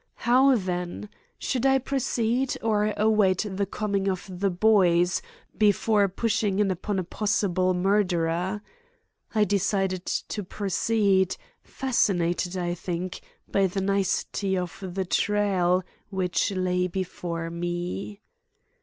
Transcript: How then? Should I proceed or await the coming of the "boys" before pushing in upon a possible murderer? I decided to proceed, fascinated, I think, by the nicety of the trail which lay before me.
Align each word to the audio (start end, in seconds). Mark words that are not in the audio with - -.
How 0.25 0.55
then? 0.55 1.09
Should 1.37 1.63
I 1.63 1.77
proceed 1.77 2.57
or 2.63 2.91
await 2.97 3.45
the 3.47 3.67
coming 3.67 4.07
of 4.09 4.25
the 4.27 4.49
"boys" 4.49 5.21
before 5.55 6.07
pushing 6.07 6.57
in 6.57 6.71
upon 6.71 6.97
a 6.97 7.03
possible 7.03 7.75
murderer? 7.75 8.63
I 9.35 9.43
decided 9.43 10.07
to 10.07 10.43
proceed, 10.43 11.37
fascinated, 11.61 12.57
I 12.57 12.73
think, 12.73 13.21
by 13.47 13.67
the 13.67 13.81
nicety 13.81 14.57
of 14.57 14.79
the 14.81 15.05
trail 15.05 15.83
which 16.09 16.49
lay 16.51 16.87
before 16.87 17.51
me. 17.51 18.21